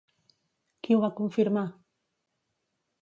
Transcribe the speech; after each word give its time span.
Qui 0.87 0.95
ho 0.97 1.03
va 1.03 1.11
confirmar? 1.19 1.67